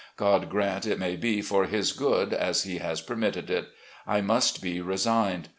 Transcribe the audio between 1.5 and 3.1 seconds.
his good as He has